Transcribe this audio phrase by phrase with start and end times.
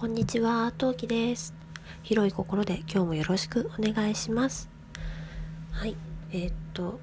[0.00, 1.52] こんにちは、トウキです。
[2.04, 4.70] 広い心で今日もよろしくお願いします。
[5.72, 5.96] はい、
[6.30, 7.00] えーっと、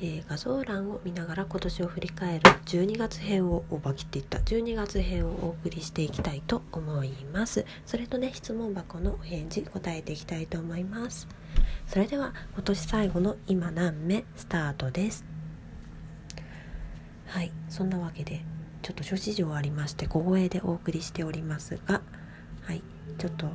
[0.00, 7.66] えー画像欄を見ながら今年を振り返る12月編をオーバー切っていった12月編をお送りしていきたいと思います。
[7.86, 11.26] それとね、質問箱のお返事答えていきたいと思います。
[11.88, 15.24] それでは今年最後の今何目スタートです。
[17.26, 18.44] はい、そんなわけで
[18.84, 22.02] ちょっと諸事情ありまして小声でお送りしておりますが、
[22.64, 22.82] はい、
[23.16, 23.48] ちょっと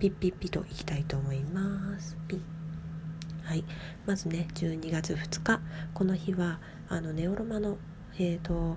[0.00, 2.18] ピッピッピといきたいと思います。
[2.26, 2.40] ピッ
[3.44, 3.64] はい、
[4.04, 5.60] まずね12月2日
[5.94, 7.78] この日はあのネオロマの
[8.18, 8.76] えっ、と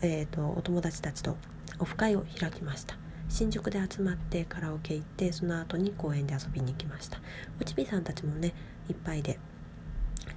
[0.00, 1.36] えっ、とお友達たちと
[1.78, 2.96] オフ会を開きました。
[3.28, 7.18] 新宿で集まってカラオケ行ってその後に公園で遊びに行きました
[7.58, 8.52] おちびさんたちもね
[8.90, 9.38] いっぱいで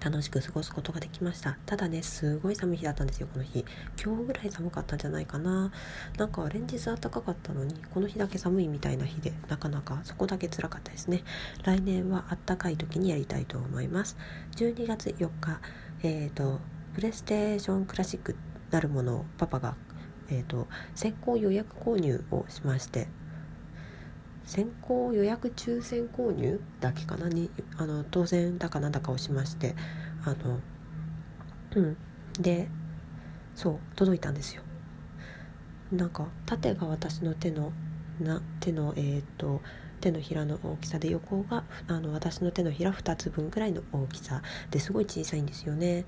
[0.04, 1.58] 楽しく過ごすことができました。
[1.66, 3.66] ただねすごい寒い日だったんですよこの日。
[4.04, 5.72] 今日ぐらい寒かったんじゃないかな。
[6.18, 11.24] なんか連日暖かかったのにこの日だけ寒いみたいな日でなかなかそこだけ辛かったですね。
[11.64, 14.18] 来年は暖かい時にやりたいと思います。
[14.56, 15.60] 12月4日
[16.04, 16.60] えっ、と
[16.94, 18.36] プレステーションクラシック
[18.72, 19.76] なるものをパパが
[20.30, 23.08] えー、と先行予約購入をしまして
[24.46, 29.76] 先行予約抽選購入だけかなにあの当選だかなんだかをしまして
[30.24, 30.60] あの
[31.76, 31.98] うん。
[32.40, 32.68] で
[33.56, 34.62] そう届いたんですよ。
[35.92, 37.72] なんか縦が私の手の
[38.20, 39.62] な手のえっ、と
[40.02, 46.06] 手のひらの大きさで横があの私の手のひら2つ分くらいの大きさですごい小さいんですよね。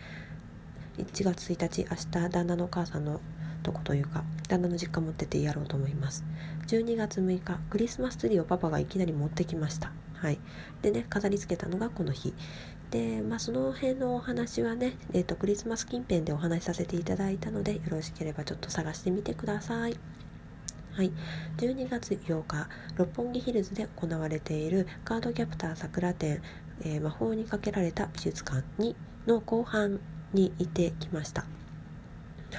[0.98, 3.22] 1月1日明日旦那のお母さんの
[3.64, 6.24] とこというか旦那の実家持ってってやろうと思います。
[6.68, 9.92] 12月6日クリスマスツリーをパパがいきなり持ってきました。
[10.16, 10.40] はい。
[10.82, 12.34] でね飾り付けたのがこの日。
[12.92, 19.98] でまあその辺のお話はね、えー、とクリスマス近辺でお話しさせていただいたのでよろしければちょっと探してみてください。
[20.94, 21.12] はい、
[21.58, 26.42] 12月8日六本木ヒルズで行われているカードキャプター桜展、
[26.82, 28.96] えー魔法にかけられた美術館に
[29.28, 30.00] の後半
[30.34, 31.46] にいてきました。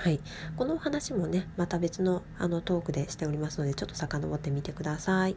[0.01, 0.21] はい、
[0.57, 5.35] このお話もねまた別のあのトークでしておりますのでちょっと遡ってみてください。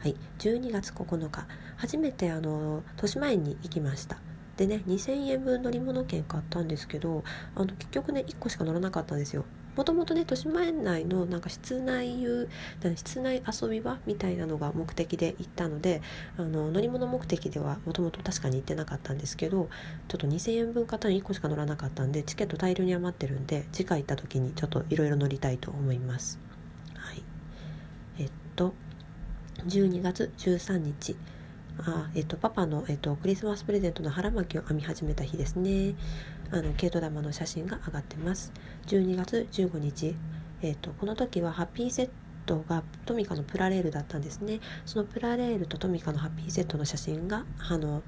[0.00, 1.46] はい、12月9日
[1.78, 4.18] 初めてあの豊島園に行きました。
[4.58, 9.46] でね2000円分乗り物券買ったんですけどあの結局ね1個しか乗らなかったんですよ。
[9.76, 12.48] もともとね豊島園内のなんか室内遊
[12.96, 16.02] 室内遊び場みたいなのが目的で行ったので
[16.36, 19.68] あの乗り物目的ではもともと確かに行ってなかったんですけど
[20.08, 26.38] ちょっと2000円分買ったのに1個しか乗らなかったんでチケット大量に余ってるんで次回行った時にちょっといろいろ乗りたいと思います。
[26.94, 27.22] はい。
[28.18, 28.74] えっと
[29.66, 31.16] 12月13日。
[31.78, 35.94] あえっと、パパの、えっと、クリスマスプレゼントの腹巻きを編み始めた日ですね。
[36.50, 38.52] あの毛糸玉の写真が上がってます。
[38.86, 40.14] 12月15日、
[40.62, 42.10] えっと、この時はハッピーセッ
[42.46, 44.60] トがトミカのプラレールだったんですね。
[44.86, 48.02] そのプラレールとトミカのハッピーセットの写真があの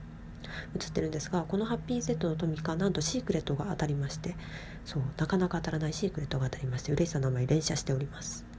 [0.76, 4.36] 写ってるんですがこのハッピーセットのトミカなんとシークレットが当たりまして。
[4.84, 8.55] そうなかなか当たらないシークレットが当たりまして嬉しさのあまり連写しております。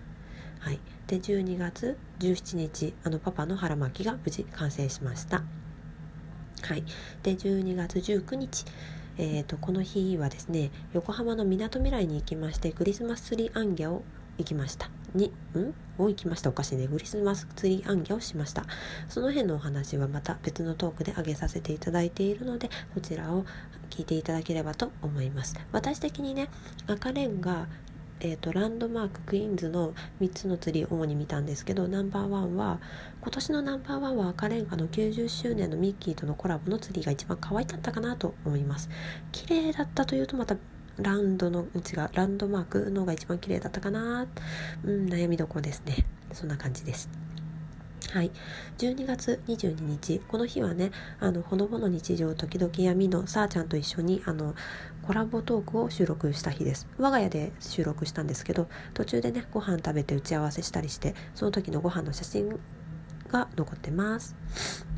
[0.60, 5.44] はい、で12月17日あのパパの腹巻きが無事完成しました。
[6.64, 6.84] はい。
[7.24, 8.66] で12月19日
[9.20, 14.04] えー、とこの日はですね横浜のみなとみらいに行きましてクリスマスツリーアンギャを
[14.38, 14.92] 行きました。
[15.16, 15.74] にん？
[15.98, 16.52] を行きました。
[16.52, 16.88] おかしいね。
[16.88, 18.64] クリスマスツリーアンギャをしました。
[19.10, 23.46] その辺のお話はまた別のトークで上げさせていただいているのでそちらを
[23.90, 25.56] 聞いていただければと思います。
[25.72, 26.50] 私的にね
[26.86, 27.68] 赤レンガ
[28.20, 32.80] えー、とランドマーククイーンズの3つのツリー主に見たんですけどナンバーワンは
[33.22, 38.90] 今年のナンバーワンは赤レンガの90周年のミッキーとのコラボのツリーが一番可愛かったかなと思います。
[39.32, 40.58] 綺麗だったというとまた
[40.98, 44.28] ランドのうちがランドマークのが一番綺麗だったかな。
[44.84, 46.06] うん悩みどころですね。
[46.34, 47.27] そんな感じです。
[48.12, 48.32] はい、
[48.78, 50.20] 12月22日。
[50.30, 54.56] この日はねあのほのぼの日常時々闇のさあちゃんと一緒にあの
[55.02, 56.88] コラボトークを収録した日です。
[56.98, 62.58] 我が家で収録したんですけど途中でねご飯食べて打ち合わせしたりしてその時のご飯の写真
[63.28, 64.38] が残ってます。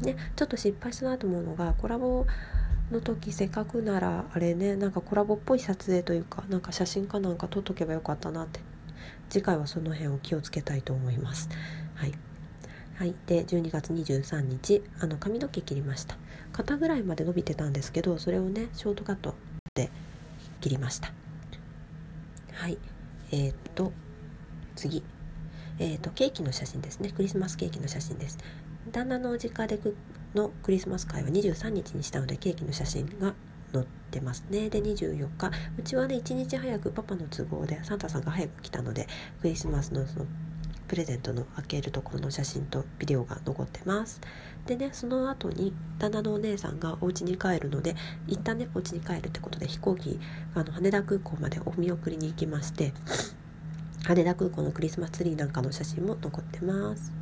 [0.01, 2.27] ねちょっと失敗したなと思うのがコラボ
[2.91, 8.59] の時せっかくならあれねなんかコラボっぽい撮影というかなんか写真かなんか撮っとけばよかったなって。
[9.29, 11.50] 次回はその辺を気をつけたいと思います。
[11.95, 12.13] はい。
[12.99, 16.17] はい、で12月23日あの髪の毛切りました。
[16.51, 19.35] 肩ぐらいまで伸びてたんですけどそれをねショートカット
[19.73, 19.89] で
[20.59, 21.13] 切りました。
[22.51, 22.77] はい。
[23.31, 23.93] えー、っと
[24.75, 25.01] 次。
[25.79, 27.13] えー、っとケーキの写真ですね。
[27.13, 28.37] クリスマスケーキの写真です。
[28.91, 29.79] 旦那のお実家で
[30.35, 33.33] のクリスマス会は23日にしたのでケーキの写真が
[33.71, 34.69] 載ってますね。
[34.69, 35.51] で24日。
[35.77, 39.07] うちはね1日早くパパの都合でサンタさんが早く来たので
[39.41, 40.25] クリスマスのその
[40.89, 44.19] プレゼントの開けるところの写真とビデオが残ってます。
[44.65, 47.95] でねその後に旦那のお姉さんがお家に帰るので
[48.27, 50.19] 一旦ねお家に帰るってことで飛行機
[50.56, 52.91] あの羽田空港までお見送りに行きまして
[54.06, 57.13] 羽田空港のクリスマスツリーなんかの写真も残ってます。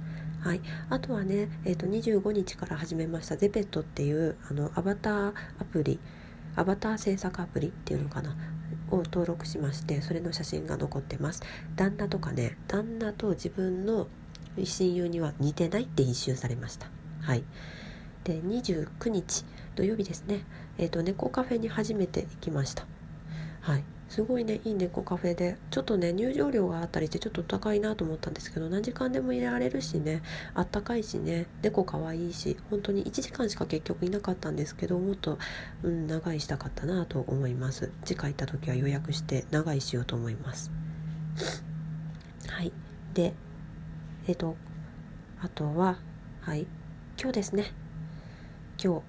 [0.42, 6.00] はい、あとはね、えーと、25日から始めましたゼペットっていうあのアバターアプリ
[6.56, 8.36] アバター制作アプリっていうのかな。
[8.92, 11.42] を登録しましてそれの写真が残ってます。
[11.76, 14.08] 旦那とかね旦那と自分の
[14.64, 16.88] 親友には似てないって一周されました。
[17.22, 17.44] はい。
[18.24, 19.46] で29日
[19.76, 20.44] 土曜日ですね。
[20.78, 22.86] えっ、ー、と猫カフェに初めて行きました。
[23.62, 23.84] はい。
[24.10, 25.58] すごいねいい猫カフェで。
[25.70, 30.22] ちょっとね入場料があったりしてちょっと高いなと思ったんですけど何時間でも入れられるしね
[30.54, 35.38] あったかいしね猫かわいいし本当に1時間しか結局いなかったんですけどもっと、
[35.84, 37.92] うん、長いしたかったなと思います。
[38.06, 40.72] 次回行った時は予約して長いしようと思います。
[42.48, 42.72] はい。
[43.14, 43.34] で
[44.28, 44.56] えっ、と
[45.42, 45.98] あとは
[46.42, 46.66] はい。
[47.20, 47.74] 今日ですね。
[48.82, 49.02] 今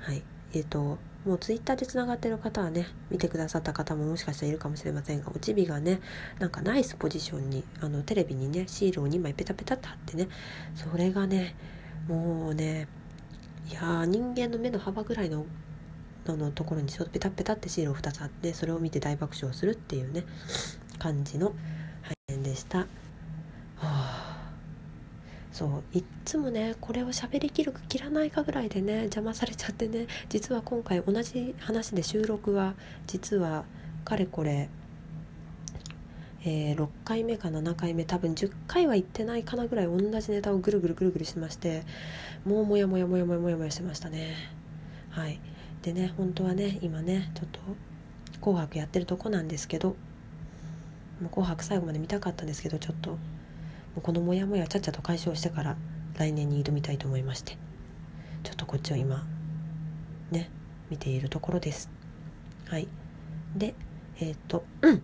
[0.00, 0.22] 日はい。
[0.54, 6.00] えっ、ともうツイッターでつながってる方はね見てくださった方ももしかしたらいるかもしれませんがおちびがね
[6.38, 10.28] なんかナイスポジションにあのテレビにねシールを2枚ペタペタって貼ってね
[10.76, 11.56] それがね
[12.06, 12.86] もうね
[13.68, 15.44] いや人間の目の幅ぐらいの
[16.28, 20.24] のところにちょっとペタペタってシールを2つ貼ってそれを見て大爆笑するっていうね
[20.98, 21.54] 感じの
[22.02, 22.86] 配信でした。
[25.56, 32.74] そういっつもねこれを喋りきるか切らないかぐらいでね邪魔されちゃってね実は今回同じ話で収録は
[33.06, 33.64] 実は
[34.04, 34.68] かれこれ、
[36.44, 41.84] えー、6回目か7回目多分10回は行ってないかなぐらい同じネタをぐるぐるぐるぐるしてまして
[42.44, 44.34] もうモヤモヤモヤモヤモヤモヤしてましたね。
[45.08, 45.40] はい。
[45.80, 47.60] でね本当はね今ねちょっと
[48.44, 49.96] 「紅白」やってるとこなんですけど
[51.22, 53.16] 「もう紅白」最後まで見たかったんですけどちょっと
[54.00, 55.76] このモヤモヤちゃっちゃと解消してから
[56.16, 57.56] 来年に挑みたいと思いまして。
[58.46, 59.26] ちょっとこっちを今
[60.30, 60.48] ね
[60.88, 61.90] 見ているところです。
[62.68, 62.86] はい。
[63.56, 63.74] で
[64.20, 65.02] えっ、ー、と、うん、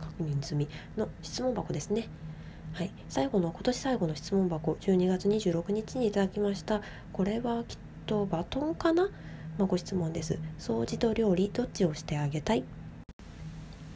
[0.00, 2.08] 確認済みの質問箱ですね。
[2.74, 6.80] はい、最後の今年最後の質問箱12月26日にいただきました。
[7.12, 9.10] これはきっとバトンかな、
[9.58, 10.38] まあ、ご質問です。
[10.60, 12.62] 掃除と料理どっちをしてあげたい？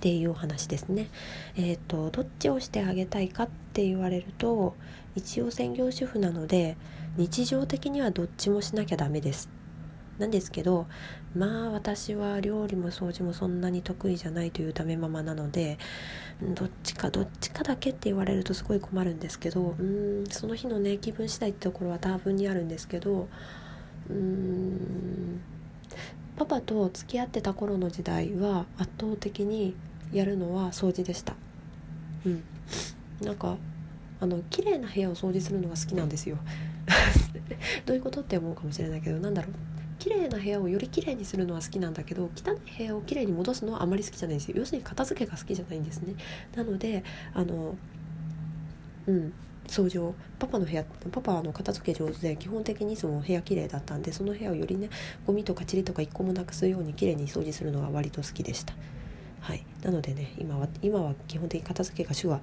[0.04, 1.08] っていう話ですね。
[1.56, 4.74] え、ー、とどっちをしてあげたいかって言われると
[5.14, 6.76] 一応専業主婦なので
[7.16, 9.48] 日常的にはどっちもしなきゃダメです。
[10.18, 10.86] なんですけど
[11.34, 15.78] まあ私は料理も掃除もそんなに得意じゃないというためママなので
[16.42, 23.26] どっちかどっちかだけって言われるとすごい困るんですけどうんその日のね気分次第ってところは多分にあるんですけど
[24.10, 25.40] うーん
[26.36, 29.74] パパと付き合ってた頃の時代は圧倒的に
[30.14, 31.34] やるのは掃除でした。
[32.24, 32.42] うん。
[33.20, 33.56] なんか
[34.20, 36.38] あの綺麗な部屋を掃除するのが好きなんですよ。
[37.84, 39.52] どういうことって思うかもしれないけどなんだろう。
[39.98, 44.56] 綺麗な部屋をより綺麗にするのは好きなんだけど汚い部屋を綺麗に戻すのはあまり好きじゃないんですよ。
[44.58, 46.14] 要するに片付けが好きじゃないんですね。
[46.54, 47.76] なのであの
[49.06, 49.32] うん。
[49.66, 54.90] 掃除をパパの部屋パパはあの片付け上手で基本的にその部屋綺麗だったんでその部屋をよりね
[55.26, 58.74] ゴミとか塵とか一個もなくすように綺麗に掃除するのが割と好きでした。
[59.40, 62.40] はい、なのでね今は今は基本的に片付けが主は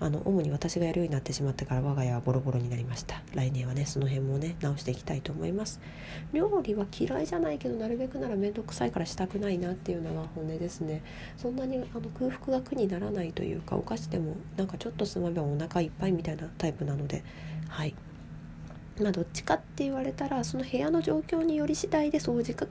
[0.00, 3.22] あの主に私がやるようになってしまってから我が家はボロボロになりました。
[3.32, 5.80] 来年はねその辺もね直していきたいと思います。
[6.32, 11.02] 料理は嫌いじゃないけどなるべくなら面倒くさいからしたくないなっていうのが本音ですね。
[11.36, 17.22] そんなにあの空腹が苦にならないというかお菓子でもなんかちょっとつまめばお腹いっぱいみたいなタイプなので
[17.68, 17.94] はい。
[19.00, 22.66] まあどっちかって言われたらその部屋の状況により次第で掃除か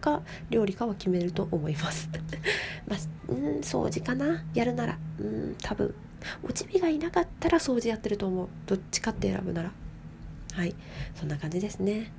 [0.00, 2.08] か料理かは決めると思います。
[2.88, 4.44] まあうん掃除かな。
[4.54, 4.98] やるなら。
[5.20, 5.94] うん多分。
[6.42, 8.48] おちびがいなかったら掃除やってると思う。
[8.66, 9.72] どっちかって選ぶなら。
[10.52, 10.74] はい。
[11.14, 12.10] そんな感じですね。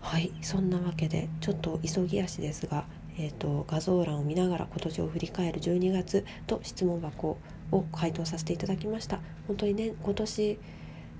[0.00, 0.32] はい。
[0.42, 2.84] そんなわけでちょっと急ぎ足ですが、
[3.18, 7.38] えーと、画像欄を見ながら今年を振り返る12月と質問箱
[7.70, 9.20] を回答させていただきました。
[9.46, 10.58] 本当にね今年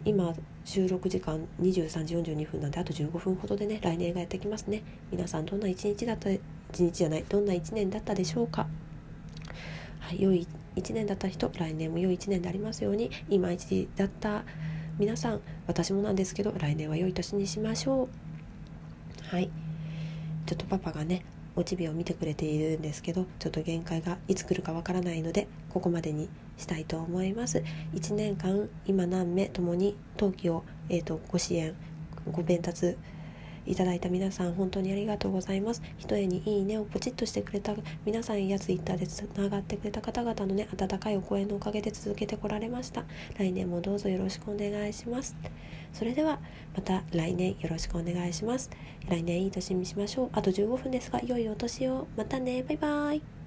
[0.05, 4.83] 今収録時間23時42分なんであと15分ほどでね来年がやってきますね。
[5.11, 6.31] 皆さんどんな一日だった
[6.73, 8.67] 一日じゃないどんな一年だったでしょうか？
[10.01, 14.45] はい良い一年だった人来年も良い一年でありますように今一だった
[14.99, 18.09] 皆さん私もなんですけど来年は良い年にしましょう。
[19.27, 19.51] はい。
[20.47, 21.25] ちょっとパパがね
[21.55, 27.63] おちびを見てくれているんですけどちょっと限界がいつ来るかわからないのでここまでにしたいと思います。
[27.93, 31.75] 1年間今何名ともに登記を、えーと、ご支援
[32.31, 32.97] ご鞭達、
[33.67, 35.83] いただいた皆さん本当にありがとうございます。
[35.99, 43.05] 一重にいいねをポチッとしてくれた皆さんやツイッターでつながってくれた方々のね温かいお声のおかげで続けてこられました。
[43.39, 45.37] 来年もどうぞよろしくお願いします。
[45.93, 46.41] それでは
[46.75, 48.71] また来年よろしくお願いします。
[49.09, 50.31] 来年いい年にしましょう。
[50.33, 52.07] あと15分ですが良いお年を。
[52.17, 52.63] またね。
[52.63, 53.42] バイバイ。